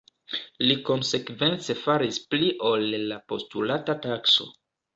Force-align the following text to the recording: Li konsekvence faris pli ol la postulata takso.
Li 0.61 0.77
konsekvence 0.87 1.75
faris 1.83 2.19
pli 2.33 2.51
ol 2.73 2.89
la 3.13 3.21
postulata 3.29 4.01
takso. 4.11 4.53